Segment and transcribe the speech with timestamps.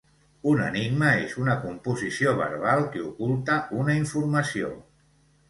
[0.51, 4.73] Un enigma és una composició verbal que oculta una informació.